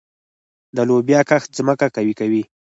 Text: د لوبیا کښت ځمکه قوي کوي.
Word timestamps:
د 0.75 0.77
لوبیا 0.89 1.21
کښت 1.29 1.49
ځمکه 1.57 1.87
قوي 1.95 2.13
کوي. 2.19 2.43